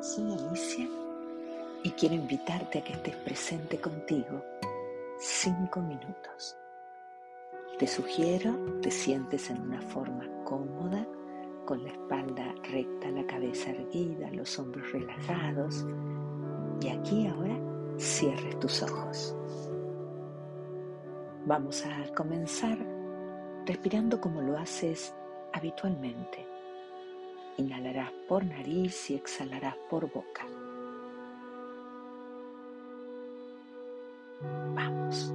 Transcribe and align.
Soy 0.00 0.32
y 1.82 1.90
quiero 1.90 2.14
invitarte 2.14 2.78
a 2.78 2.84
que 2.84 2.92
estés 2.92 3.16
presente 3.16 3.80
contigo 3.80 4.44
cinco 5.18 5.80
minutos. 5.80 6.56
Te 7.80 7.86
sugiero 7.88 8.54
te 8.80 8.92
sientes 8.92 9.50
en 9.50 9.60
una 9.60 9.82
forma 9.82 10.24
cómoda, 10.44 11.04
con 11.64 11.82
la 11.82 11.90
espalda 11.90 12.54
recta, 12.70 13.10
la 13.10 13.26
cabeza 13.26 13.70
erguida, 13.70 14.30
los 14.30 14.56
hombros 14.60 14.92
relajados 14.92 15.84
y 16.80 16.88
aquí 16.90 17.26
ahora 17.26 17.58
cierres 17.98 18.56
tus 18.60 18.82
ojos. 18.84 19.34
Vamos 21.44 21.84
a 21.84 22.14
comenzar 22.14 22.78
respirando 23.66 24.20
como 24.20 24.42
lo 24.42 24.56
haces 24.56 25.12
habitualmente. 25.52 26.57
Inhalarás 27.58 28.12
por 28.28 28.44
nariz 28.44 29.10
y 29.10 29.14
exhalarás 29.14 29.76
por 29.90 30.10
boca. 30.12 30.46
Vamos, 34.74 35.34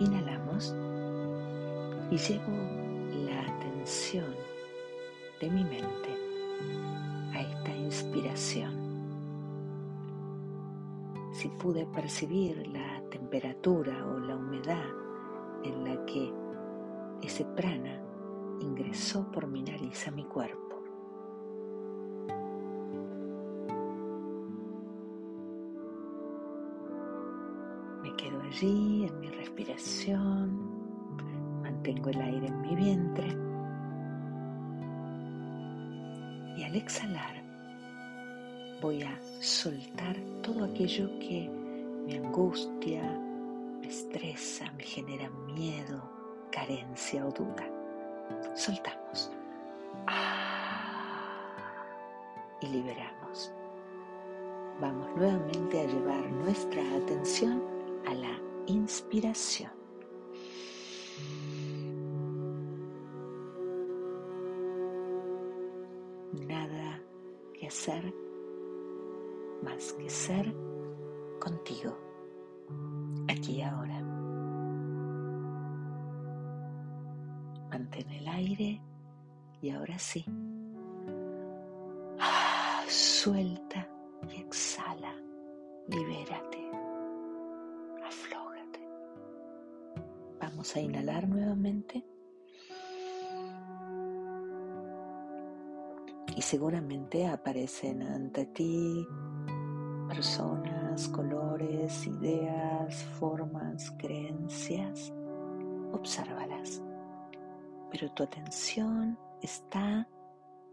inhalamos 0.00 0.74
y 2.10 2.18
llevo 2.18 2.56
la 3.24 3.40
atención 3.42 4.34
de 5.40 5.48
mi 5.48 5.62
mente 5.62 6.10
a 7.32 7.40
esta 7.40 7.70
inspiración. 7.76 8.74
Si 11.32 11.48
pude 11.50 11.86
percibir 11.86 12.66
la 12.66 13.00
temperatura 13.10 14.06
o 14.08 14.18
la 14.18 14.34
humedad 14.34 14.90
en 15.62 15.84
la 15.84 16.04
que 16.04 16.32
ese 17.22 17.44
prana 17.44 18.02
ingresó 18.60 19.30
por 19.30 19.46
mi 19.46 19.62
nariz 19.62 20.08
a 20.08 20.10
mi 20.10 20.24
cuerpo. 20.24 20.63
Allí 28.54 29.06
en 29.06 29.20
mi 29.20 29.28
respiración, 29.28 31.62
mantengo 31.62 32.10
el 32.10 32.20
aire 32.20 32.46
en 32.46 32.62
mi 32.62 32.76
vientre 32.76 33.36
y 36.56 36.62
al 36.62 36.76
exhalar 36.76 37.42
voy 38.80 39.02
a 39.02 39.18
soltar 39.40 40.16
todo 40.42 40.64
aquello 40.64 41.08
que 41.18 41.50
me 42.06 42.18
angustia, 42.18 43.02
me 43.80 43.88
estresa, 43.88 44.70
me 44.76 44.84
genera 44.84 45.28
miedo, 45.54 46.02
carencia 46.52 47.26
o 47.26 47.32
duda. 47.32 47.66
Soltamos. 48.54 49.32
Y 52.60 52.66
liberamos. 52.66 53.52
Vamos 54.80 55.08
nuevamente 55.16 55.80
a 55.80 55.86
llevar 55.86 56.30
nuestra 56.30 56.82
atención 56.96 57.73
a 58.06 58.14
la 58.14 58.40
inspiración. 58.66 59.70
Nada 66.46 67.00
que 67.52 67.66
hacer 67.66 68.14
más 69.62 69.92
que 69.94 70.10
ser 70.10 70.54
contigo, 71.40 71.96
aquí 73.28 73.56
y 73.56 73.62
ahora. 73.62 74.00
Mantén 77.70 78.10
el 78.10 78.28
aire 78.28 78.80
y 79.62 79.70
ahora 79.70 79.98
sí. 79.98 80.24
Suelta 82.88 83.88
y 84.28 84.40
exhala. 84.40 85.14
Libérate. 85.88 86.83
Vamos 90.40 90.76
a 90.76 90.80
inhalar 90.80 91.26
nuevamente. 91.26 92.04
Y 96.36 96.42
seguramente 96.42 97.26
aparecen 97.26 98.02
ante 98.02 98.46
ti 98.46 99.06
personas, 100.08 101.08
colores, 101.08 102.06
ideas, 102.06 103.02
formas, 103.18 103.90
creencias. 103.98 105.12
Obsérvalas. 105.92 106.82
Pero 107.90 108.12
tu 108.12 108.22
atención 108.22 109.18
está 109.40 110.06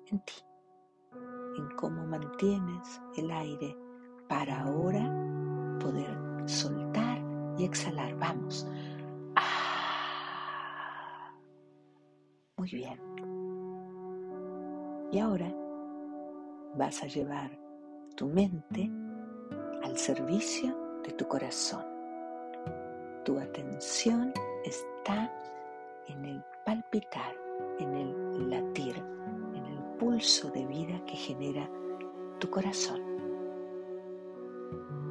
en 0.07 0.19
ti, 0.19 0.33
en 1.57 1.75
cómo 1.77 2.05
mantienes 2.05 3.01
el 3.15 3.31
aire 3.31 3.77
para 4.27 4.61
ahora 4.61 5.09
poder 5.79 6.17
soltar 6.45 6.80
y 7.61 7.65
exhalar. 7.65 8.15
Vamos. 8.17 8.67
Muy 12.57 12.69
bien. 12.71 12.99
Y 15.11 15.19
ahora 15.19 15.53
vas 16.75 17.03
a 17.03 17.07
llevar 17.07 17.51
tu 18.15 18.27
mente 18.27 18.89
al 19.83 19.97
servicio 19.97 20.75
de 21.03 21.11
tu 21.11 21.27
corazón. 21.27 21.85
Tu 23.25 23.37
atención 23.37 24.33
está 24.65 25.31
en 26.07 26.25
el 26.25 26.43
palpitar, 26.65 27.35
en 27.79 27.93
el 27.93 28.49
latir, 28.49 28.97
en 29.53 29.65
el 29.65 29.79
pulso 29.99 30.49
de 30.49 30.65
vida 30.65 30.99
que 31.05 31.15
genera 31.15 31.69
tu 32.39 32.49
corazón. 32.49 33.01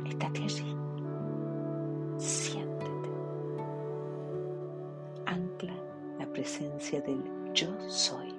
Estate 0.07 0.43
allí. 0.43 0.70
Del 6.89 7.23
yo 7.53 7.69
soy. 7.89 8.35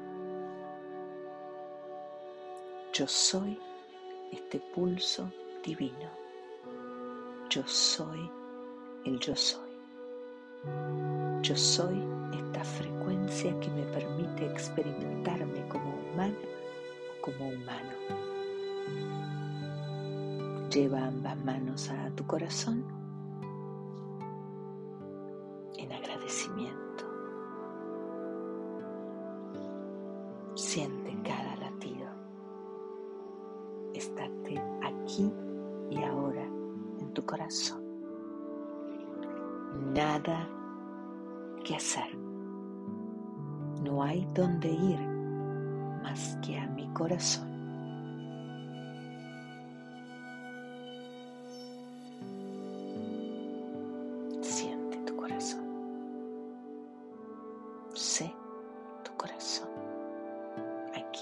Yo 2.91 3.07
soy 3.07 3.57
este 4.31 4.59
pulso 4.73 5.31
divino. 5.63 6.09
Yo 7.49 7.61
soy 7.67 8.29
el 9.05 9.19
yo 9.19 9.35
soy. 9.35 9.69
Yo 11.43 11.55
soy 11.55 12.03
esta 12.33 12.63
frecuencia 12.63 13.57
que 13.59 13.69
me 13.69 13.83
permite 13.83 14.47
experimentarme 14.47 15.67
como 15.67 15.95
humano 16.11 16.35
o 17.11 17.21
como 17.21 17.49
humano. 17.49 17.93
Lleva 20.71 21.05
ambas 21.05 21.37
manos 21.45 21.89
a 21.89 22.09
tu 22.15 22.25
corazón 22.25 22.83
en 25.77 25.91
agradecimiento. 25.91 27.10
Siente 30.61 31.17
cada 31.23 31.55
latido. 31.55 32.07
Estate 33.95 34.61
aquí 34.83 35.33
y 35.89 36.03
ahora 36.03 36.45
en 36.99 37.11
tu 37.15 37.25
corazón. 37.25 37.83
Nada 39.91 40.47
que 41.65 41.75
hacer. 41.75 42.15
No 43.83 44.03
hay 44.03 44.23
donde 44.35 44.69
ir 44.69 44.99
más 46.03 46.37
que 46.45 46.59
a 46.59 46.67
mi 46.67 46.87
corazón. 46.93 47.51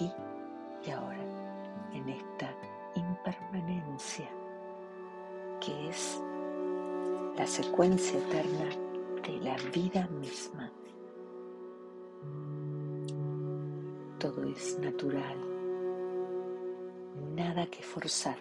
Y 0.06 0.92
ahora, 0.92 1.18
en 1.94 2.10
esta 2.10 2.54
impermanencia 2.96 4.30
que 5.60 5.90
es 5.90 6.22
la 7.38 7.46
secuencia 7.46 8.20
eterna 8.20 8.70
de 9.26 9.40
la 9.42 9.56
vida 9.74 10.08
misma. 10.08 10.72
Todo 14.18 14.44
es 14.44 14.78
natural, 14.80 15.38
nada 17.36 17.66
que 17.68 17.82
forzar, 17.84 18.38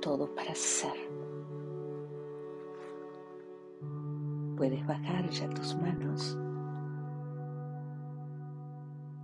todo 0.00 0.32
para 0.34 0.54
ser. 0.54 0.96
Puedes 4.56 4.86
bajar 4.86 5.28
ya 5.30 5.48
tus 5.50 5.76
manos 5.76 6.36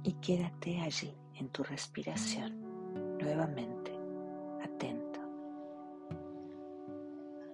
y 0.04 0.12
quédate 0.14 0.80
allí 0.80 1.14
en 1.34 1.48
tu 1.48 1.62
respiración, 1.62 3.18
nuevamente 3.18 3.92
atento. 4.62 5.20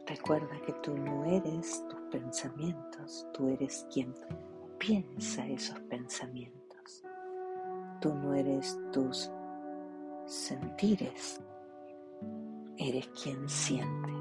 Recuerda 0.07 0.61
que 0.65 0.73
tú 0.83 0.97
no 0.97 1.25
eres 1.25 1.85
tus 1.89 2.01
pensamientos, 2.11 3.27
tú 3.35 3.49
eres 3.49 3.87
quien 3.93 4.15
piensa 4.79 5.47
esos 5.47 5.79
pensamientos. 5.81 7.05
Tú 8.01 8.15
no 8.15 8.33
eres 8.33 8.79
tus 8.93 9.31
sentires, 10.25 11.41
eres 12.77 13.09
quien 13.09 13.49
siente. 13.49 14.13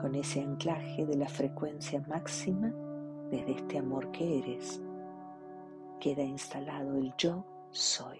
Con 0.00 0.14
ese 0.14 0.42
anclaje 0.42 1.06
de 1.06 1.16
la 1.16 1.28
frecuencia 1.28 2.04
máxima, 2.08 2.72
desde 3.30 3.52
este 3.52 3.78
amor 3.78 4.10
que 4.10 4.38
eres, 4.40 4.82
queda 6.02 6.24
instalado 6.24 6.96
el 6.96 7.14
yo 7.16 7.44
soy. 7.70 8.18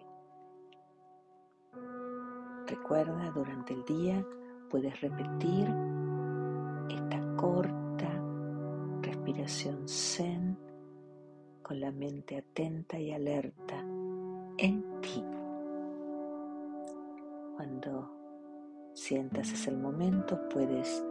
Recuerda, 2.69 3.33
durante 3.35 3.75
el 3.75 3.85
día 3.85 4.25
puedes 4.71 5.01
repetir 5.01 5.69
esta 6.89 7.37
corta 7.37 8.09
respiración 9.03 9.89
zen 9.89 10.57
con 11.65 11.81
la 11.81 11.91
mente 11.91 12.37
atenta 12.37 13.01
y 13.01 13.11
alerta 13.11 13.81
en 14.59 15.01
ti. 15.01 15.25
Cuando 17.57 18.93
sientas 18.95 19.51
es 19.51 19.67
el 19.67 19.77
momento, 19.77 20.39
puedes 20.51 21.05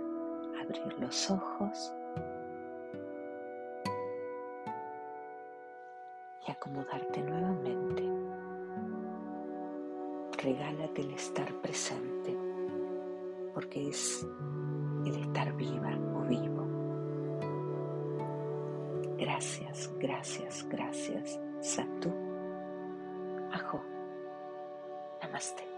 abrir 0.64 0.98
los 1.02 1.30
ojos 1.32 1.94
acomodarte 6.72 7.22
nuevamente. 7.22 8.04
Regálate 10.42 11.02
el 11.02 11.12
estar 11.12 11.54
presente, 11.62 12.36
porque 13.54 13.90
es 13.90 14.26
el 15.06 15.16
estar 15.16 15.54
viva 15.56 15.92
o 16.16 16.22
vivo. 16.28 16.68
Gracias, 19.18 19.92
gracias, 20.00 20.66
gracias. 20.70 21.40
Satu. 21.60 22.12
Ajo. 23.52 23.82
Namaste. 25.22 25.71